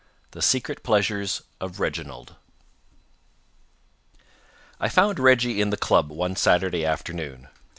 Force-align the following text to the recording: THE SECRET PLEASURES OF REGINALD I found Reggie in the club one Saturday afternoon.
THE 0.31 0.41
SECRET 0.41 0.81
PLEASURES 0.81 1.43
OF 1.59 1.79
REGINALD 1.79 2.35
I 4.79 4.89
found 4.89 5.19
Reggie 5.19 5.61
in 5.61 5.69
the 5.69 5.77
club 5.77 6.09
one 6.09 6.35
Saturday 6.35 6.83
afternoon. 6.83 7.49